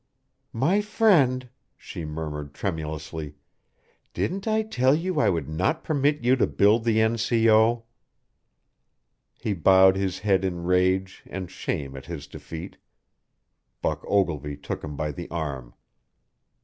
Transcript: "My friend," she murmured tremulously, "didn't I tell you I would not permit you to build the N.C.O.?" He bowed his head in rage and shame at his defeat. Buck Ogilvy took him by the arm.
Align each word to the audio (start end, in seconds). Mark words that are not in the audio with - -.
"My 0.55 0.81
friend," 0.81 1.47
she 1.77 2.05
murmured 2.05 2.55
tremulously, 2.55 3.35
"didn't 4.15 4.47
I 4.47 4.63
tell 4.63 4.95
you 4.95 5.19
I 5.19 5.29
would 5.29 5.47
not 5.47 5.83
permit 5.83 6.23
you 6.23 6.35
to 6.37 6.47
build 6.47 6.85
the 6.85 6.99
N.C.O.?" 6.99 7.83
He 9.39 9.53
bowed 9.53 9.95
his 9.97 10.17
head 10.17 10.43
in 10.43 10.63
rage 10.63 11.21
and 11.27 11.51
shame 11.51 11.95
at 11.95 12.07
his 12.07 12.25
defeat. 12.25 12.77
Buck 13.83 14.03
Ogilvy 14.07 14.57
took 14.57 14.83
him 14.83 14.95
by 14.97 15.11
the 15.11 15.29
arm. 15.29 15.75